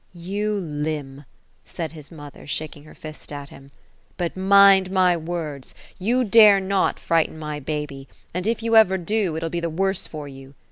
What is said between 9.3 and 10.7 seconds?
it'll be the worse for you.